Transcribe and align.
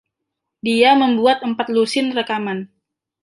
Dia 0.67 0.91
membuat 1.01 1.37
empat 1.49 1.67
lusin 1.75 2.07
rekaman. 2.17 2.59